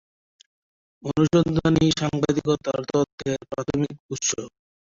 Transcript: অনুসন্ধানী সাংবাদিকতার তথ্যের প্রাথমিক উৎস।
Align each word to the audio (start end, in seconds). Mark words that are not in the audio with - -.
অনুসন্ধানী 1.03 1.85
সাংবাদিকতার 1.99 2.81
তথ্যের 2.91 3.39
প্রাথমিক 3.51 3.95
উৎস। 4.09 4.29